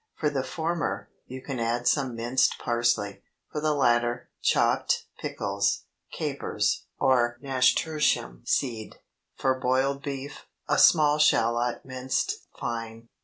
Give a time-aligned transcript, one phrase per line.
[0.15, 6.85] For the former, you can add some minced parsley; for the latter, chopped pickles, capers,
[6.99, 8.95] or nasturtium seed.
[9.35, 13.09] For boiled beef, a small shallot minced fine.